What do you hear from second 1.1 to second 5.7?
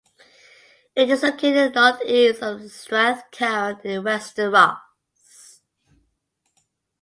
is located northeast of Strathcarron in Wester Ross.